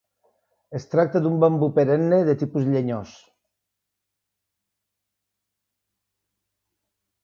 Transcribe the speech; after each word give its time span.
Es 0.79 0.87
tracta 0.93 1.21
d'un 1.25 1.35
bambú 1.43 1.69
perenne 1.75 2.19
de 2.31 2.35
tipus 2.41 2.67
llenyós. 2.71 3.13